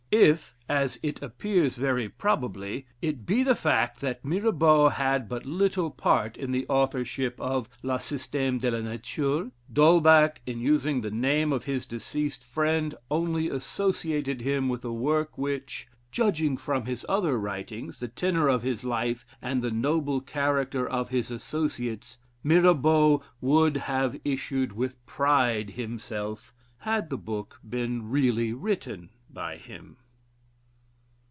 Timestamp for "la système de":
7.81-8.69